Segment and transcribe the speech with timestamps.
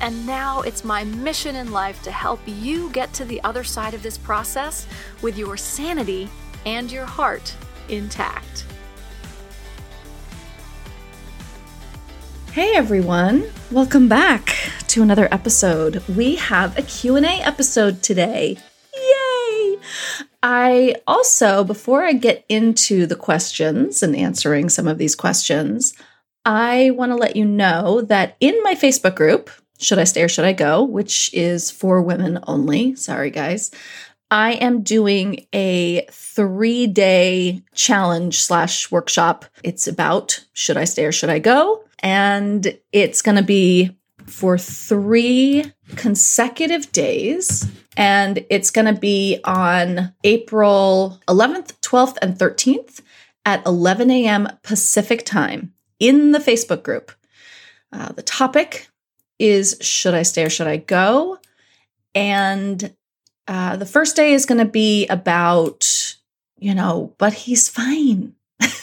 [0.00, 3.94] and now it's my mission in life to help you get to the other side
[3.94, 4.86] of this process
[5.22, 6.28] with your sanity
[6.66, 7.54] and your heart
[7.88, 8.66] intact.
[12.52, 14.54] Hey everyone, welcome back
[14.88, 16.02] to another episode.
[16.08, 18.58] We have a Q&A episode today.
[18.94, 19.78] Yay!
[20.42, 25.94] I also before I get into the questions and answering some of these questions,
[26.44, 30.28] I want to let you know that in my Facebook group, should I Stay or
[30.28, 32.94] Should I Go, which is for women only.
[32.94, 33.70] Sorry, guys.
[34.30, 39.44] I am doing a three day challenge slash workshop.
[39.62, 41.84] It's about should I stay or should I go?
[42.00, 47.70] And it's going to be for three consecutive days.
[47.96, 53.00] And it's going to be on April 11th, 12th, and 13th
[53.44, 54.48] at 11 a.m.
[54.62, 57.12] Pacific time in the Facebook group.
[57.92, 58.88] Uh, the topic
[59.38, 61.38] is should I stay or should I go?
[62.14, 62.94] And
[63.48, 66.16] uh, the first day is going to be about,
[66.58, 68.34] you know, but he's fine.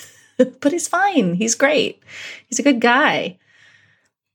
[0.37, 1.33] but he's fine.
[1.33, 2.03] He's great.
[2.47, 3.37] He's a good guy.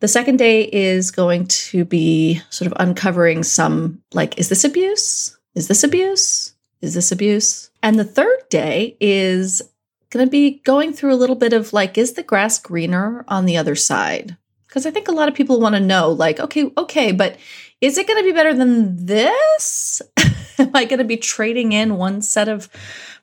[0.01, 5.39] The second day is going to be sort of uncovering some like, is this abuse?
[5.55, 6.55] Is this abuse?
[6.83, 7.71] Is this abuse?
[7.83, 9.63] And the third day is
[10.11, 13.47] going to be going through a little bit of like, is the grass greener on
[13.47, 14.37] the other side?
[14.77, 17.39] Because I think a lot of people want to know, like, okay, okay, but
[17.81, 20.03] is it going to be better than this?
[20.59, 22.69] Am I going to be trading in one set of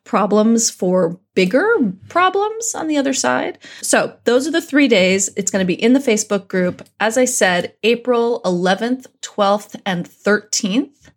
[0.03, 3.59] problems for bigger problems on the other side?
[3.83, 5.29] So, those are the three days.
[5.37, 6.87] It's going to be in the Facebook group.
[6.99, 11.11] As I said, April 11th, 12th, and 13th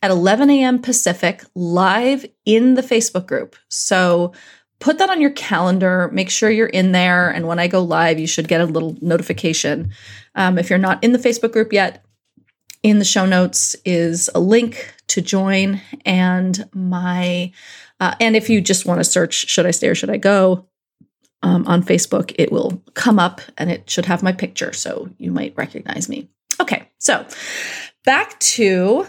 [0.00, 0.78] at 11 a.m.
[0.80, 3.56] Pacific, live in the Facebook group.
[3.68, 4.32] So,
[4.82, 6.10] put that on your calendar.
[6.12, 7.30] Make sure you're in there.
[7.30, 9.92] And when I go live, you should get a little notification.
[10.34, 12.04] Um, if you're not in the Facebook group yet,
[12.82, 17.52] in the show notes is a link to join and my
[18.00, 20.66] uh, and if you just want to search should i stay or should i go
[21.42, 25.30] um, on facebook it will come up and it should have my picture so you
[25.30, 26.28] might recognize me
[26.60, 27.24] okay so
[28.04, 29.06] back to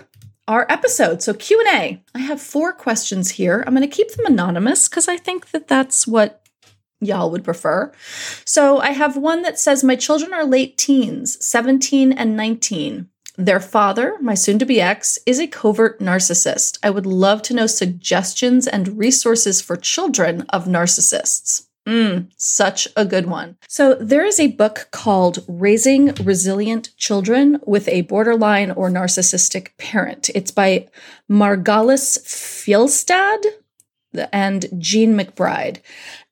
[0.47, 1.21] our episode.
[1.21, 2.01] So Q&A.
[2.13, 3.63] I have four questions here.
[3.65, 6.43] I'm going to keep them anonymous cuz I think that that's what
[6.99, 7.91] y'all would prefer.
[8.45, 13.09] So I have one that says my children are late teens, 17 and 19.
[13.35, 16.77] Their father, my soon to be ex, is a covert narcissist.
[16.83, 21.67] I would love to know suggestions and resources for children of narcissists.
[21.87, 23.57] Mm, such a good one.
[23.67, 30.29] So, there is a book called Raising Resilient Children with a Borderline or Narcissistic Parent.
[30.33, 30.87] It's by
[31.29, 33.43] Margalis Fjelstad
[34.31, 35.81] and Jean McBride.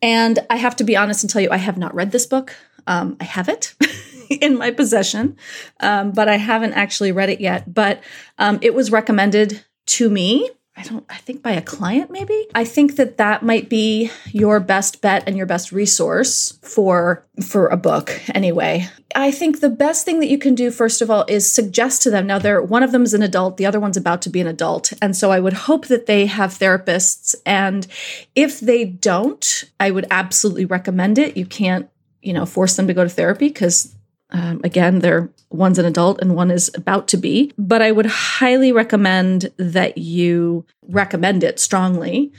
[0.01, 2.55] And I have to be honest and tell you, I have not read this book.
[2.87, 3.73] Um, I have it.
[4.39, 5.35] in my possession,
[5.81, 7.73] um, but I haven't actually read it yet.
[7.73, 8.01] But
[8.37, 12.47] um, it was recommended to me I don't, I think by a client maybe.
[12.55, 17.67] I think that that might be your best bet and your best resource for, for
[17.67, 18.87] a book anyway.
[19.13, 22.09] I think the best thing that you can do, first of all, is suggest to
[22.09, 22.25] them.
[22.25, 24.47] Now, they're, one of them is an adult, the other one's about to be an
[24.47, 24.93] adult.
[25.01, 27.35] And so I would hope that they have therapists.
[27.45, 27.85] And
[28.33, 31.35] if they don't, I would absolutely recommend it.
[31.35, 31.89] You can't,
[32.21, 33.93] you know, force them to go to therapy because
[34.31, 38.05] um, again, they're one's an adult and one is about to be, but I would
[38.05, 42.31] highly recommend that you recommend it strongly.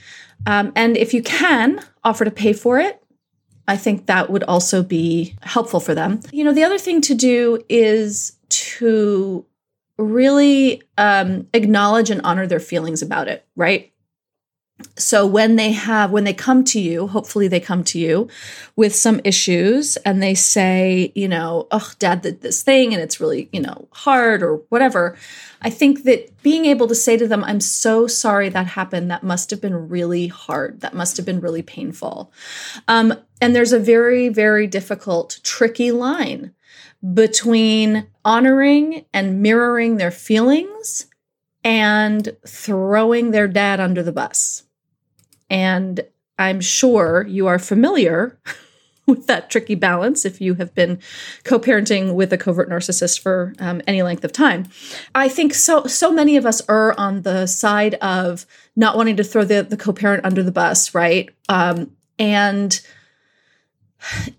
[0.46, 3.02] Um, and if you can offer to pay for it,
[3.68, 6.20] I think that would also be helpful for them.
[6.32, 9.46] You know, the other thing to do is to
[9.98, 13.91] really um, acknowledge and honor their feelings about it, right?
[14.96, 18.28] So when they have when they come to you hopefully they come to you
[18.74, 23.20] with some issues and they say you know oh dad did this thing and it's
[23.20, 25.16] really you know hard or whatever
[25.60, 29.10] i think that being able to say to them i'm so sorry that happened.
[29.10, 30.80] That must have been really hard.
[30.80, 32.32] That must have been really painful.
[32.88, 36.54] Um, and there's a very very difficult tricky line
[37.14, 41.06] between honoring and mirroring their feelings
[41.64, 44.64] and throwing their dad under the bus.
[45.48, 46.00] And
[46.38, 48.38] I'm sure you are familiar
[49.06, 50.98] with that tricky balance if you have been
[51.44, 54.66] co-parenting with a covert narcissist for um, any length of time.
[55.14, 59.24] I think so so many of us are on the side of not wanting to
[59.24, 61.30] throw the, the co-parent under the bus right?
[61.48, 62.80] Um, and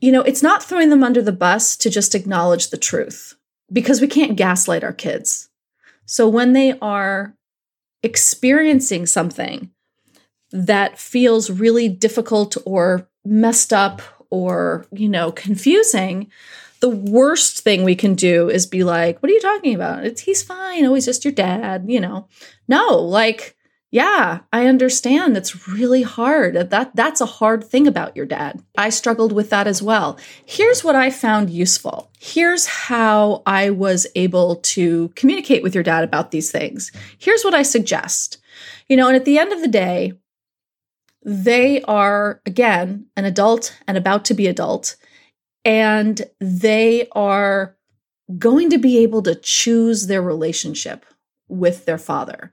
[0.01, 3.35] you know it's not throwing them under the bus to just acknowledge the truth
[3.71, 5.49] because we can't gaslight our kids
[6.05, 7.35] so when they are
[8.01, 9.71] experiencing something
[10.51, 16.29] that feels really difficult or messed up or, you know, confusing,
[16.81, 20.05] the worst thing we can do is be like, what are you talking about?
[20.05, 20.85] It's he's fine.
[20.85, 22.27] Oh, he's just your dad, you know.
[22.67, 23.55] No, like,
[23.93, 25.35] yeah, I understand.
[25.35, 26.55] That's really hard.
[26.55, 28.59] That that's a hard thing about your dad.
[28.75, 30.17] I struggled with that as well.
[30.47, 32.09] Here's what I found useful.
[32.19, 36.91] Here's how I was able to communicate with your dad about these things.
[37.19, 38.39] Here's what I suggest.
[38.89, 40.13] You know, and at the end of the day,
[41.23, 44.95] they are, again, an adult and about to be adult,
[45.63, 47.77] and they are
[48.39, 51.05] going to be able to choose their relationship
[51.47, 52.51] with their father.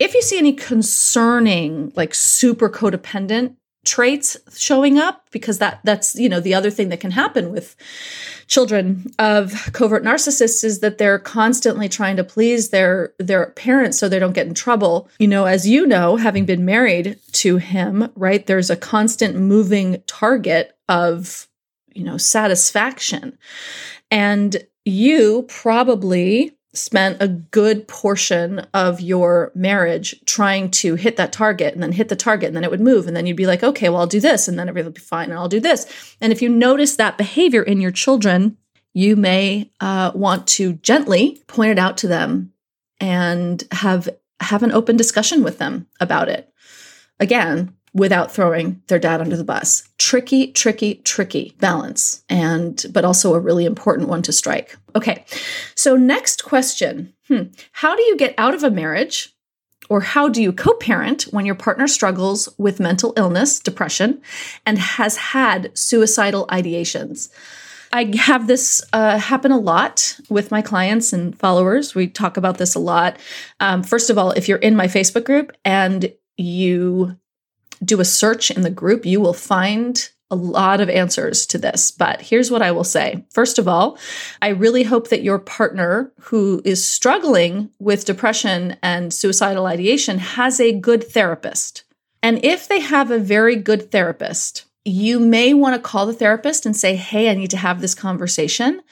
[0.00, 6.28] If you see any concerning, like super codependent traits showing up because that that's you
[6.28, 7.76] know the other thing that can happen with
[8.46, 14.08] children of covert narcissists is that they're constantly trying to please their their parents so
[14.08, 15.08] they don't get in trouble.
[15.18, 20.02] You know as you know having been married to him right there's a constant moving
[20.06, 21.48] target of
[21.94, 23.38] you know satisfaction.
[24.10, 31.74] And you probably spent a good portion of your marriage trying to hit that target
[31.74, 33.64] and then hit the target and then it would move and then you'd be like
[33.64, 36.14] okay well i'll do this and then everything will be fine and i'll do this.
[36.20, 38.56] And if you notice that behavior in your children
[38.92, 42.52] you may uh, want to gently point it out to them
[43.00, 44.08] and have
[44.40, 46.52] have an open discussion with them about it.
[47.18, 49.88] Again without throwing their dad under the bus.
[49.98, 54.76] Tricky, tricky, tricky balance, and but also a really important one to strike.
[54.94, 55.24] Okay,
[55.74, 57.44] so next question hmm.
[57.72, 59.34] How do you get out of a marriage?
[59.88, 64.22] Or how do you co parent when your partner struggles with mental illness, depression,
[64.64, 67.28] and has had suicidal ideations?
[67.92, 71.94] I have this uh, happen a lot with my clients and followers.
[71.94, 73.18] We talk about this a lot.
[73.58, 77.16] Um, first of all, if you're in my Facebook group and you
[77.84, 81.90] do a search in the group, you will find a lot of answers to this.
[81.90, 83.24] But here's what I will say.
[83.30, 83.98] First of all,
[84.40, 90.60] I really hope that your partner who is struggling with depression and suicidal ideation has
[90.60, 91.84] a good therapist.
[92.22, 96.64] And if they have a very good therapist, you may want to call the therapist
[96.64, 98.82] and say, Hey, I need to have this conversation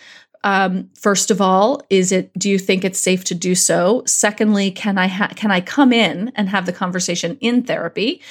[0.49, 2.33] um, first of all, is it?
[2.33, 4.03] Do you think it's safe to do so?
[4.07, 8.23] Secondly, can I ha- can I come in and have the conversation in therapy,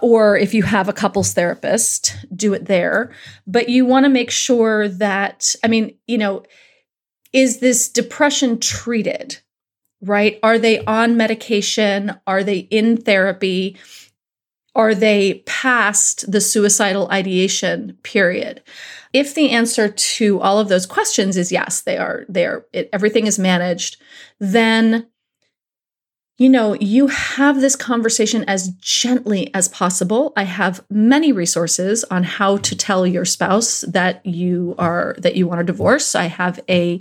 [0.00, 3.12] or if you have a couples therapist, do it there.
[3.46, 6.42] But you want to make sure that I mean, you know,
[7.34, 9.38] is this depression treated?
[10.00, 10.38] Right?
[10.42, 12.18] Are they on medication?
[12.26, 13.76] Are they in therapy?
[14.78, 18.62] Are they past the suicidal ideation period?
[19.12, 22.24] If the answer to all of those questions is yes, they are,
[22.72, 23.96] it, everything is managed,
[24.38, 25.08] then
[26.38, 30.32] you know, you have this conversation as gently as possible.
[30.36, 35.48] I have many resources on how to tell your spouse that you are that you
[35.48, 36.14] want a divorce.
[36.14, 37.00] I have a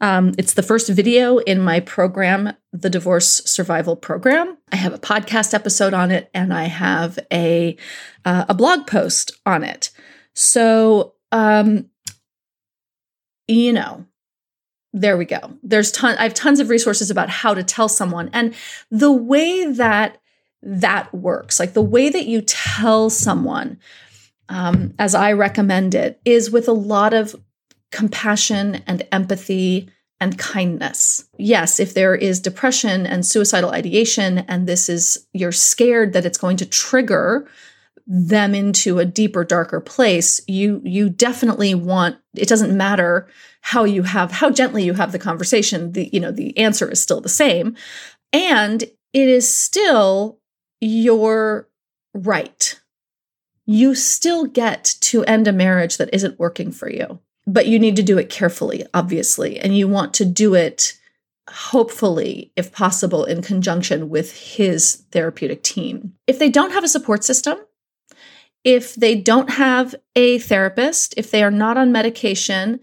[0.00, 4.58] um, it's the first video in my program, the Divorce Survival Program.
[4.72, 7.76] I have a podcast episode on it, and I have a
[8.24, 9.90] uh, a blog post on it.
[10.34, 11.88] So um,
[13.46, 14.04] you know,
[14.92, 15.56] there we go.
[15.62, 18.54] There's ton I have tons of resources about how to tell someone and
[18.90, 20.20] the way that
[20.62, 23.78] that works, like the way that you tell someone,
[24.48, 27.36] um, as I recommend it, is with a lot of
[27.92, 29.90] compassion and empathy
[30.20, 31.28] and kindness.
[31.38, 36.38] Yes, if there is depression and suicidal ideation, and this is, you're scared that it's
[36.38, 37.48] going to trigger
[38.06, 43.26] them into a deeper darker place you you definitely want it doesn't matter
[43.64, 47.00] how you have how gently you have the conversation the you know the answer is
[47.00, 47.74] still the same.
[48.30, 50.38] And it is still
[50.80, 51.68] your
[52.12, 52.78] right.
[53.64, 57.96] You still get to end a marriage that isn't working for you but you need
[57.96, 60.98] to do it carefully obviously and you want to do it
[61.50, 66.14] hopefully if possible in conjunction with his therapeutic team.
[66.26, 67.58] If they don't have a support system
[68.64, 72.80] if they don't have a therapist, if they are not on medication,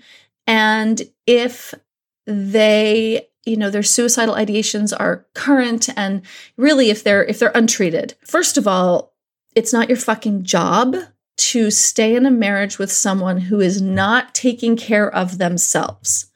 [0.48, 1.74] and if
[2.28, 6.22] they you know their suicidal ideations are current and
[6.56, 8.14] really if they're if they're untreated.
[8.24, 9.14] First of all
[9.56, 10.96] it's not your fucking job
[11.42, 16.32] to stay in a marriage with someone who is not taking care of themselves.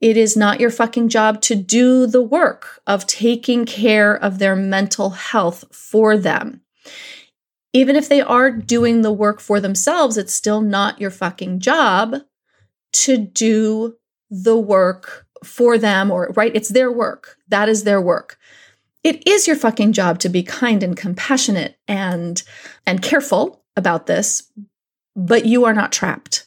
[0.00, 4.56] It is not your fucking job to do the work of taking care of their
[4.56, 6.60] mental health for them.
[7.72, 12.16] Even if they are doing the work for themselves, it's still not your fucking job
[12.92, 13.96] to do
[14.30, 18.38] the work for them or right it's their work that is their work
[19.02, 22.42] it is your fucking job to be kind and compassionate and
[22.86, 24.50] and careful about this
[25.14, 26.46] but you are not trapped.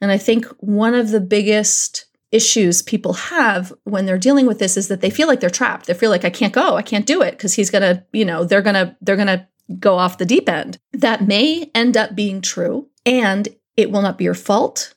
[0.00, 4.76] And i think one of the biggest issues people have when they're dealing with this
[4.76, 5.86] is that they feel like they're trapped.
[5.86, 6.76] They feel like i can't go.
[6.76, 10.18] I can't do it because he's gonna you know they're gonna they're gonna go off
[10.18, 10.78] the deep end.
[10.92, 14.94] That may end up being true and it will not be your fault.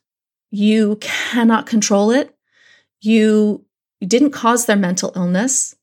[0.51, 2.35] You cannot control it.
[3.01, 3.65] You,
[3.99, 5.75] you didn't cause their mental illness.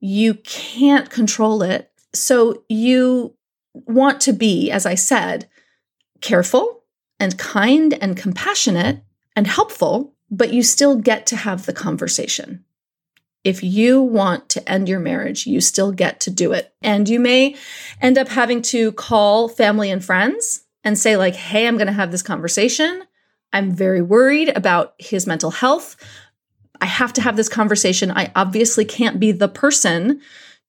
[0.00, 1.90] You can't control it.
[2.12, 3.34] So you
[3.86, 5.48] want to be, as I said,
[6.20, 6.84] careful
[7.20, 9.02] and kind and compassionate
[9.34, 12.64] and helpful, but you still get to have the conversation.
[13.44, 16.74] If you want to end your marriage, you still get to do it.
[16.82, 17.54] And you may
[18.00, 21.92] end up having to call family and friends and say, like, hey, I'm going to
[21.92, 23.04] have this conversation.
[23.52, 25.96] I'm very worried about his mental health.
[26.80, 28.10] I have to have this conversation.
[28.10, 30.20] I obviously can't be the person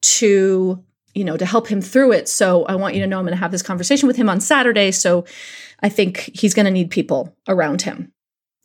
[0.01, 0.83] to,
[1.17, 2.29] you know, to help him through it.
[2.29, 4.39] So I want you to know I'm going to have this conversation with him on
[4.39, 4.91] Saturday.
[4.91, 5.25] So
[5.81, 8.13] I think he's going to need people around him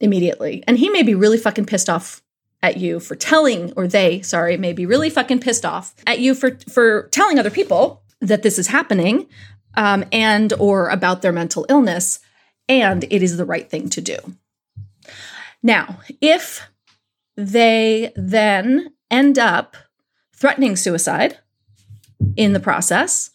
[0.00, 0.62] immediately.
[0.66, 2.22] And he may be really fucking pissed off
[2.62, 6.34] at you for telling or they, sorry, may be really fucking pissed off at you
[6.34, 9.26] for for telling other people that this is happening
[9.74, 12.20] um, and or about their mental illness
[12.68, 14.16] and it is the right thing to do.
[15.62, 16.68] Now, if
[17.36, 19.76] they then end up
[20.36, 21.38] threatening suicide
[22.36, 23.30] in the process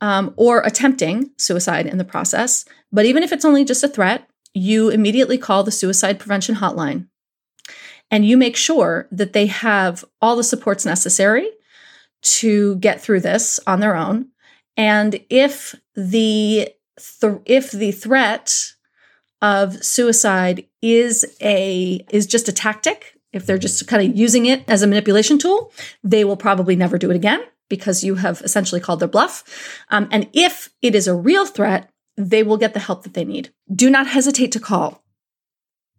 [0.00, 2.64] um, or attempting suicide in the process.
[2.92, 7.08] But even if it's only just a threat, you immediately call the suicide prevention hotline
[8.10, 11.50] and you make sure that they have all the supports necessary
[12.22, 14.28] to get through this on their own.
[14.76, 16.68] And if the
[17.20, 18.72] th- if the threat
[19.42, 24.64] of suicide is a is just a tactic if they're just kind of using it
[24.66, 25.70] as a manipulation tool,
[26.02, 29.44] they will probably never do it again because you have essentially called their bluff.
[29.90, 33.24] Um, and if it is a real threat, they will get the help that they
[33.24, 33.50] need.
[33.72, 35.02] Do not hesitate to call.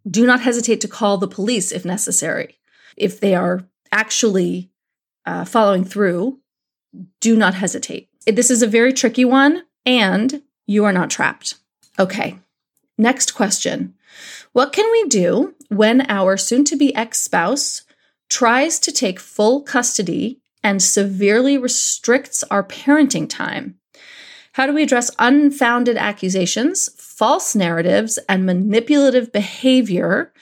[0.10, 2.60] Do not hesitate to call the police if necessary.
[2.96, 4.72] If they are actually
[5.26, 6.40] uh, following through,
[7.20, 8.10] do not hesitate.
[8.26, 11.56] This is a very tricky one, and you are not trapped.
[12.00, 12.40] Okay,
[12.98, 13.94] next question
[14.54, 17.84] What can we do when our soon to be ex spouse
[18.30, 23.76] tries to take full custody and severely restricts our parenting time?
[24.52, 30.34] How do we address unfounded accusations, false narratives, and manipulative behavior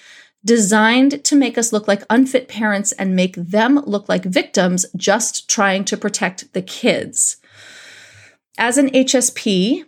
[0.43, 5.47] designed to make us look like unfit parents and make them look like victims just
[5.47, 7.37] trying to protect the kids?
[8.57, 9.83] As an HSP,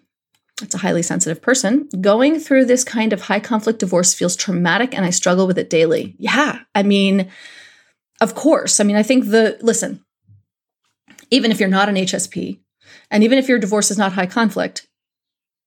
[0.61, 1.89] it's a highly sensitive person.
[1.99, 5.71] Going through this kind of high conflict divorce feels traumatic and I struggle with it
[5.71, 6.15] daily.
[6.19, 6.59] Yeah.
[6.75, 7.31] I mean,
[8.21, 8.79] of course.
[8.79, 10.03] I mean, I think the, listen,
[11.31, 12.59] even if you're not an HSP
[13.11, 14.87] and even if your divorce is not high conflict,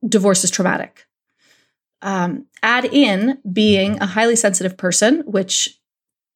[0.07, 1.07] divorce is traumatic.
[2.03, 5.79] Um, add in being a highly sensitive person, which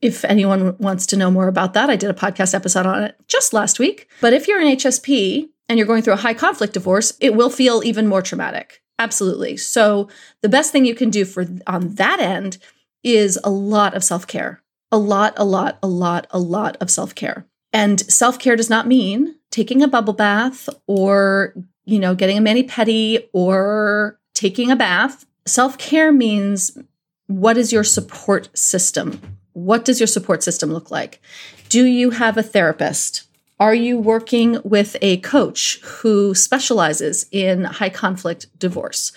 [0.02, 3.16] if anyone wants to know more about that, I did a podcast episode on it
[3.26, 4.09] just last week.
[4.21, 7.49] But if you're an HSP and you're going through a high conflict divorce, it will
[7.49, 8.83] feel even more traumatic.
[8.99, 9.57] Absolutely.
[9.57, 10.09] So
[10.43, 12.59] the best thing you can do for on that end
[13.02, 14.62] is a lot of self-care.
[14.93, 17.47] A lot, a lot, a lot, a lot of self-care.
[17.75, 21.54] And self-care does not mean taking a bubble bath or,
[21.85, 25.26] you know, getting a mani-pedi or taking a bath.
[25.45, 26.78] Self-care means
[27.26, 29.21] what is your support system?
[29.54, 31.21] What does your support system look like?
[31.69, 33.25] Do you have a therapist?
[33.59, 39.12] Are you working with a coach who specializes in high conflict divorce?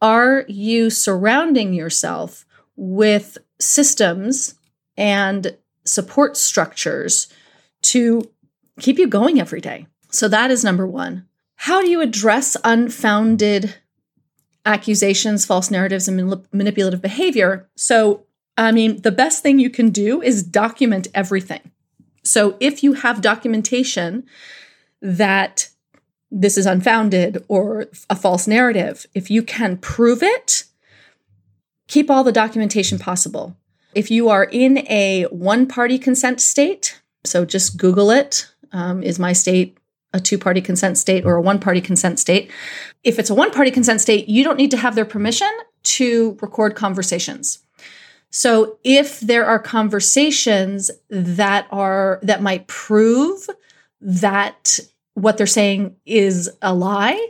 [0.00, 2.44] Are you surrounding yourself
[2.74, 4.56] with systems
[4.96, 7.28] and support structures
[7.82, 8.30] to
[8.80, 9.86] keep you going every day?
[10.10, 11.26] So that is number one.
[11.56, 13.74] How do you address unfounded
[14.64, 17.68] accusations, false narratives, and manipulative behavior?
[17.76, 18.24] So,
[18.56, 21.70] I mean, the best thing you can do is document everything.
[22.24, 24.24] So if you have documentation
[25.00, 25.68] that
[26.30, 30.64] this is unfounded or a false narrative, if you can prove it,
[31.88, 33.56] keep all the documentation possible.
[33.94, 38.48] If you are in a one party consent state, so just Google it.
[38.74, 39.76] Um, is my state
[40.12, 42.50] a two party consent state or a one party consent state.
[43.02, 45.50] If it's a one party consent state, you don't need to have their permission
[45.84, 47.60] to record conversations.
[48.30, 53.48] So if there are conversations that are that might prove
[54.00, 54.78] that
[55.14, 57.28] what they're saying is a lie,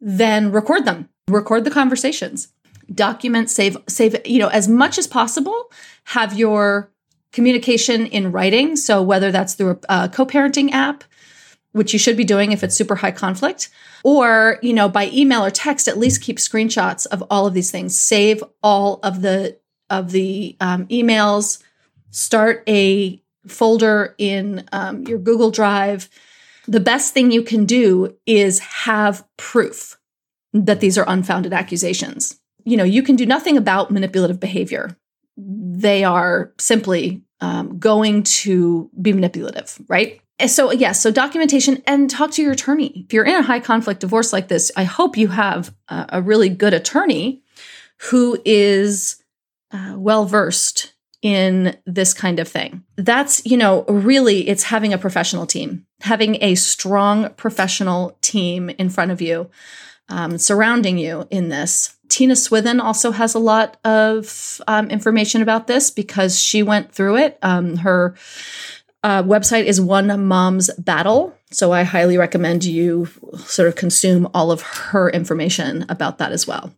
[0.00, 1.08] then record them.
[1.28, 2.48] Record the conversations.
[2.94, 5.70] Document, save, save, you know, as much as possible,
[6.04, 6.90] have your
[7.32, 8.76] communication in writing.
[8.76, 11.04] So whether that's through a, a co-parenting app,
[11.72, 13.68] which you should be doing if it's super high conflict,
[14.04, 17.70] or, you know, by email or text, at least keep screenshots of all of these
[17.70, 17.98] things.
[17.98, 19.58] Save all of the
[19.90, 21.62] of the um, emails.
[22.10, 26.08] Start a folder in um, your Google Drive
[26.68, 29.96] the best thing you can do is have proof
[30.52, 32.38] that these are unfounded accusations.
[32.64, 34.94] You know, you can do nothing about manipulative behavior.
[35.40, 40.20] They are simply um, going to be manipulative, right?
[40.46, 43.04] So, yes, yeah, so documentation and talk to your attorney.
[43.06, 46.22] If you're in a high conflict divorce like this, I hope you have a, a
[46.22, 47.42] really good attorney
[48.10, 49.22] who is
[49.72, 52.84] uh, well versed in this kind of thing.
[52.96, 58.88] That's, you know, really it's having a professional team, having a strong professional team in
[58.88, 59.50] front of you,
[60.08, 61.96] um, surrounding you in this.
[62.08, 67.16] Tina Swithin also has a lot of um, information about this because she went through
[67.16, 67.38] it.
[67.42, 68.14] Um, her
[69.02, 71.34] uh, website is One Mom's Battle.
[71.50, 76.46] So I highly recommend you sort of consume all of her information about that as
[76.46, 76.72] well.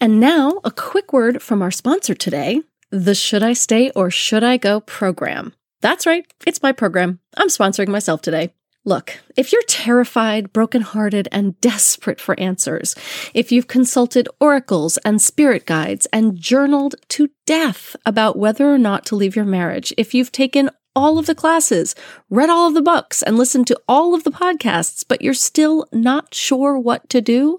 [0.00, 4.42] And now, a quick word from our sponsor today, the Should I Stay or Should
[4.42, 5.52] I Go program.
[5.82, 7.20] That's right, it's my program.
[7.36, 8.52] I'm sponsoring myself today.
[8.84, 12.94] Look, if you're terrified, brokenhearted, and desperate for answers,
[13.34, 19.04] if you've consulted oracles and spirit guides and journaled to death about whether or not
[19.06, 21.94] to leave your marriage, if you've taken all of the classes,
[22.30, 25.86] read all of the books, and listened to all of the podcasts, but you're still
[25.92, 27.58] not sure what to do,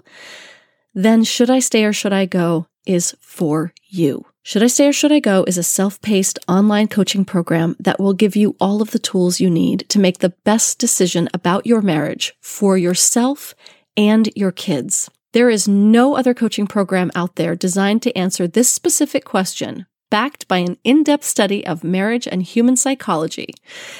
[0.93, 4.25] then Should I Stay or Should I Go is for you.
[4.43, 7.99] Should I Stay or Should I Go is a self paced online coaching program that
[7.99, 11.67] will give you all of the tools you need to make the best decision about
[11.67, 13.53] your marriage for yourself
[13.95, 15.11] and your kids.
[15.33, 20.47] There is no other coaching program out there designed to answer this specific question, backed
[20.47, 23.53] by an in depth study of marriage and human psychology.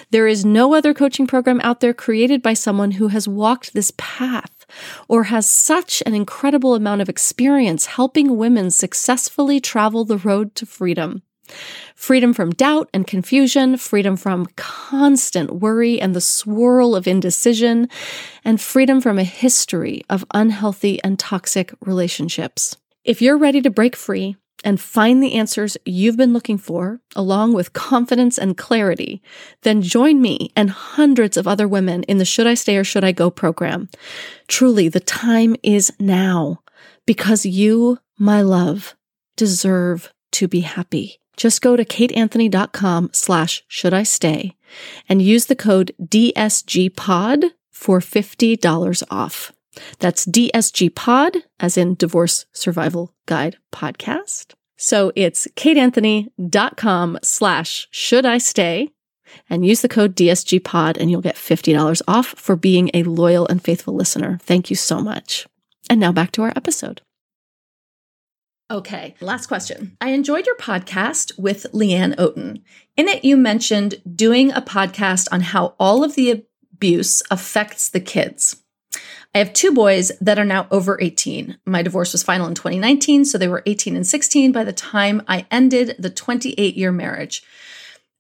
[0.10, 3.93] There is no other coaching program out there created by someone who has walked this
[3.95, 4.61] path
[5.07, 10.65] or has such an incredible amount of experience helping women successfully travel the road to
[10.65, 11.21] freedom.
[11.95, 17.89] Freedom from doubt and confusion, freedom from constant worry and the swirl of indecision,
[18.43, 22.77] and freedom from a history of unhealthy and toxic relationships.
[23.03, 27.54] If you're ready to break free, and find the answers you've been looking for, along
[27.54, 29.21] with confidence and clarity,
[29.63, 33.04] then join me and hundreds of other women in the Should I Stay or Should
[33.04, 33.89] I Go program.
[34.47, 36.62] Truly, the time is now
[37.06, 38.95] because you, my love,
[39.36, 41.19] deserve to be happy.
[41.38, 44.56] Just go to kateanthony.com slash should I stay
[45.10, 49.52] and use the code DSGPOD for $50 off.
[49.99, 54.53] That's DSG Pod, as in Divorce Survival Guide Podcast.
[54.77, 58.89] So it's kateanthony.com slash should I stay
[59.49, 63.47] and use the code DSG Pod and you'll get $50 off for being a loyal
[63.47, 64.39] and faithful listener.
[64.41, 65.47] Thank you so much.
[65.89, 67.01] And now back to our episode.
[68.71, 69.97] Okay, last question.
[69.99, 72.62] I enjoyed your podcast with Leanne Oten.
[72.95, 77.99] In it, you mentioned doing a podcast on how all of the abuse affects the
[77.99, 78.61] kids.
[79.34, 81.58] I have two boys that are now over 18.
[81.65, 85.22] My divorce was final in 2019, so they were 18 and 16 by the time
[85.28, 87.44] I ended the 28 year marriage.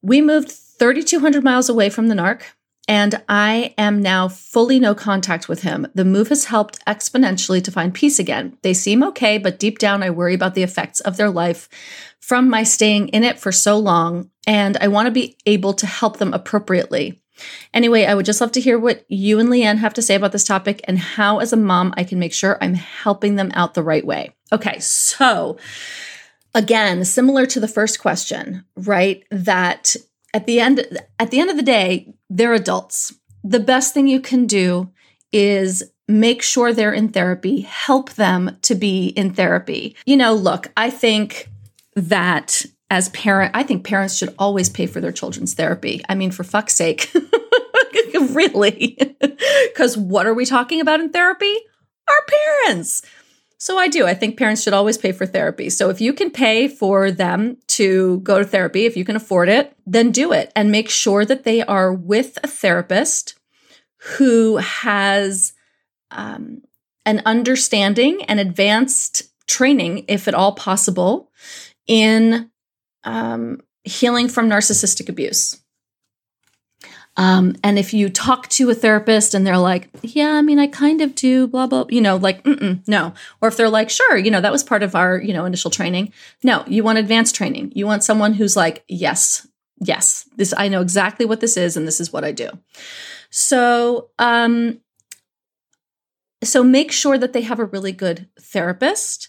[0.01, 2.43] We moved 3,200 miles away from the narc,
[2.87, 5.85] and I am now fully no contact with him.
[5.93, 8.57] The move has helped exponentially to find peace again.
[8.61, 11.67] They seem okay, but deep down, I worry about the effects of their life
[12.19, 15.85] from my staying in it for so long, and I want to be able to
[15.85, 17.20] help them appropriately.
[17.73, 20.31] Anyway, I would just love to hear what you and Leanne have to say about
[20.31, 23.73] this topic and how, as a mom, I can make sure I'm helping them out
[23.73, 24.35] the right way.
[24.51, 25.57] Okay, so
[26.53, 29.23] again, similar to the first question, right?
[29.31, 29.95] That
[30.33, 30.85] at the end
[31.19, 33.13] at the end of the day, they're adults.
[33.43, 34.91] The best thing you can do
[35.31, 39.95] is make sure they're in therapy, help them to be in therapy.
[40.05, 41.49] You know, look, I think
[41.95, 46.01] that as parent, I think parents should always pay for their children's therapy.
[46.09, 47.11] I mean, for fuck's sake.
[48.33, 48.97] really.
[49.73, 51.55] Because what are we talking about in therapy?
[52.07, 53.01] Our parents.
[53.57, 54.05] So I do.
[54.05, 55.69] I think parents should always pay for therapy.
[55.69, 59.49] So if you can pay for them to go to therapy, if you can afford
[59.49, 63.35] it, then do it and make sure that they are with a therapist
[64.17, 65.53] who has
[66.11, 66.61] um,
[67.05, 71.31] an understanding and advanced training, if at all possible,
[71.87, 72.51] in
[73.03, 75.57] um, healing from narcissistic abuse.
[77.17, 80.67] Um, and if you talk to a therapist and they're like, yeah, I mean, I
[80.67, 82.45] kind of do, blah, blah, you know, like,
[82.87, 83.13] no.
[83.41, 85.69] Or if they're like, sure, you know, that was part of our, you know, initial
[85.69, 86.13] training.
[86.41, 87.73] No, you want advanced training.
[87.75, 89.45] You want someone who's like, yes,
[89.79, 92.49] yes, this, I know exactly what this is and this is what I do.
[93.29, 94.79] So, um,
[96.43, 99.27] so make sure that they have a really good therapist.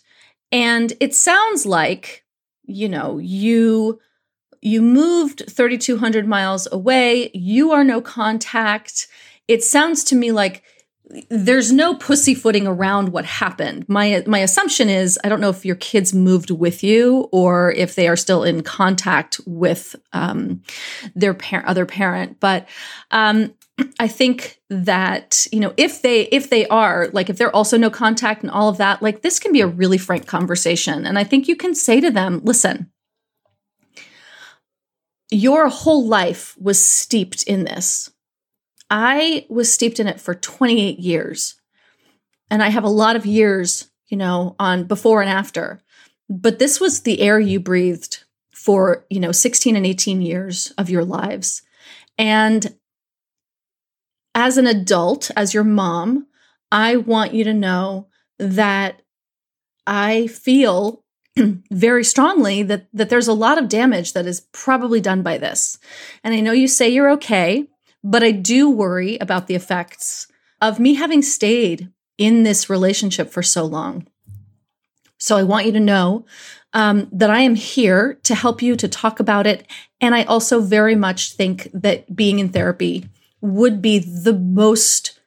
[0.52, 2.21] And it sounds like,
[2.64, 4.00] you know, you
[4.60, 9.08] you moved 3200 miles away, you are no contact.
[9.48, 10.62] It sounds to me like
[11.28, 13.86] there's no pussyfooting around what happened.
[13.88, 17.94] My my assumption is I don't know if your kids moved with you or if
[17.96, 20.62] they are still in contact with um,
[21.14, 22.66] their par- other parent, but
[23.10, 23.52] um,
[23.98, 27.90] I think that you know if they if they are like if they're also no
[27.90, 31.24] contact and all of that, like this can be a really frank conversation, and I
[31.24, 32.90] think you can say to them, "Listen,
[35.30, 38.10] your whole life was steeped in this."
[38.92, 41.54] I was steeped in it for 28 years.
[42.50, 45.80] And I have a lot of years, you know, on before and after.
[46.28, 50.90] But this was the air you breathed for, you know, 16 and 18 years of
[50.90, 51.62] your lives.
[52.18, 52.76] And
[54.34, 56.26] as an adult, as your mom,
[56.70, 59.02] I want you to know that
[59.86, 61.04] I feel
[61.70, 65.78] very strongly that that there's a lot of damage that is probably done by this.
[66.22, 67.66] And I know you say you're okay,
[68.04, 70.26] but I do worry about the effects
[70.60, 74.06] of me having stayed in this relationship for so long.
[75.18, 76.26] So I want you to know
[76.72, 79.66] um, that I am here to help you to talk about it.
[80.00, 83.08] And I also very much think that being in therapy
[83.42, 85.18] would be the most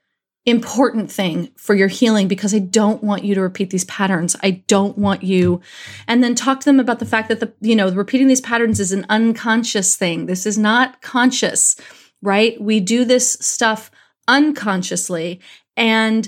[0.47, 4.36] important thing for your healing because I don't want you to repeat these patterns.
[4.41, 5.62] I don't want you
[6.08, 8.80] and then talk to them about the fact that the you know repeating these patterns
[8.80, 10.25] is an unconscious thing.
[10.25, 11.75] This is not conscious
[12.25, 12.60] right?
[12.60, 13.91] We do this stuff
[14.28, 15.39] unconsciously,
[15.78, 16.28] and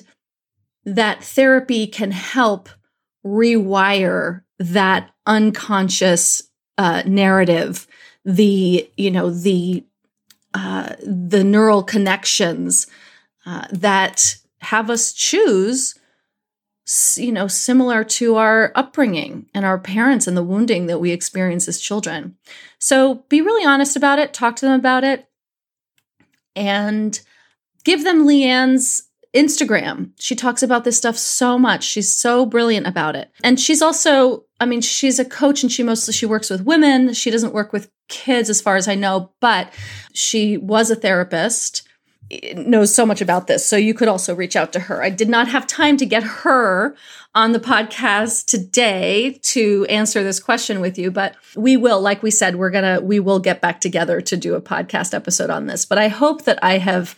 [0.85, 2.69] that therapy can help
[3.25, 6.43] rewire that unconscious
[6.77, 7.87] uh, narrative,
[8.23, 9.83] the you know the
[10.53, 12.87] uh, the neural connections
[13.45, 15.95] uh, that have us choose
[17.17, 21.67] you know similar to our upbringing and our parents and the wounding that we experience
[21.67, 22.37] as children.
[22.79, 25.27] So be really honest about it talk to them about it
[26.55, 27.19] and
[27.83, 29.06] give them Leanne's
[29.37, 30.11] Instagram.
[30.19, 31.83] She talks about this stuff so much.
[31.83, 33.31] She's so brilliant about it.
[33.43, 37.13] And she's also, I mean, she's a coach and she mostly she works with women.
[37.13, 39.71] She doesn't work with kids as far as I know, but
[40.13, 41.87] she was a therapist
[42.55, 43.65] knows so much about this.
[43.65, 45.01] So you could also reach out to her.
[45.01, 46.95] I did not have time to get her
[47.33, 52.31] on the podcast today to answer this question with you, but we will, like we
[52.31, 55.85] said, we're to, we will get back together to do a podcast episode on this.
[55.85, 57.15] But I hope that I have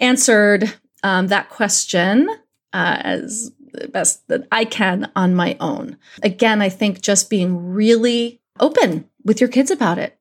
[0.00, 2.28] answered um, that question
[2.72, 3.52] uh, as
[3.92, 5.96] best that I can on my own.
[6.22, 10.18] Again, I think just being really open with your kids about it.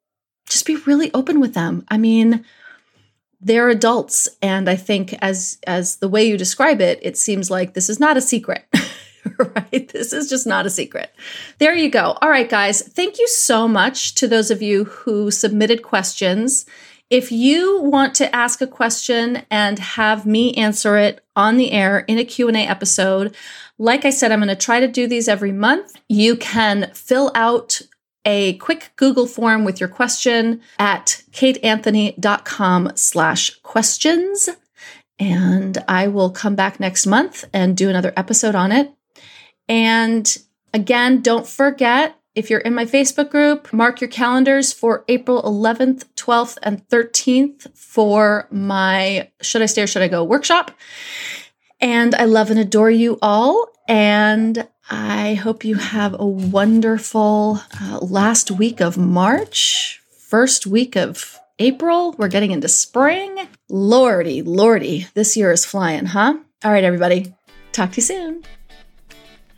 [0.48, 1.86] Just be really open with them.
[1.90, 2.46] I mean,
[3.42, 7.74] they're adults and I think as as the way you describe it, it seems like
[7.74, 8.66] this is not a secret.
[9.38, 9.88] right?
[9.90, 11.14] This is just not a secret.
[11.60, 12.18] There you go.
[12.22, 12.82] All right, guys.
[12.82, 16.66] Thank you so much to those of you who submitted questions.
[17.10, 22.00] If you want to ask a question and have me answer it on the air
[22.00, 23.36] in a Q&A episode,
[23.80, 25.96] like I said, I'm going to try to do these every month.
[26.08, 27.82] You can fill out
[28.26, 34.50] a quick Google form with your question at kateanthony.com slash questions.
[35.18, 38.94] And I will come back next month and do another episode on it.
[39.68, 40.38] And
[40.74, 46.06] again, don't forget if you're in my Facebook group, mark your calendars for April 11th,
[46.16, 50.72] 12th, and 13th for my Should I Stay or Should I Go workshop.
[51.82, 53.68] And I love and adore you all.
[53.90, 61.38] And I hope you have a wonderful uh, last week of March, first week of
[61.60, 62.16] April.
[62.18, 63.50] We're getting into spring.
[63.68, 66.38] Lordy, lordy, this year is flying, huh?
[66.64, 67.36] All right, everybody.
[67.74, 68.44] Talk to you soon.